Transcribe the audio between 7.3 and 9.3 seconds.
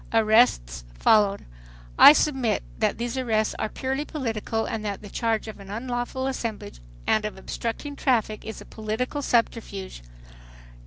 obstructing traffic is a political